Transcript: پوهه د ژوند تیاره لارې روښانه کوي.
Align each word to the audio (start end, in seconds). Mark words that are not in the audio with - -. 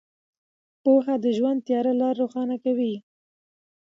پوهه 0.83 1.15
د 1.23 1.25
ژوند 1.37 1.59
تیاره 1.67 1.93
لارې 2.01 2.17
روښانه 2.21 2.55
کوي. 2.63 2.93